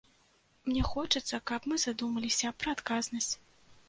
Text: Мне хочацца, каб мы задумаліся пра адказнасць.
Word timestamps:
Мне 0.69 0.85
хочацца, 0.91 1.39
каб 1.51 1.67
мы 1.71 1.77
задумаліся 1.83 2.53
пра 2.63 2.73
адказнасць. 2.79 3.29